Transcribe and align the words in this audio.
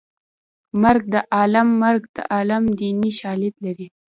مرګ 0.81 1.03
د 1.13 1.15
عالم 1.35 1.67
مرګ 1.83 2.03
د 2.15 2.17
عالم 2.33 2.63
دیني 2.79 3.11
شالید 3.19 3.55
لري 3.65 3.87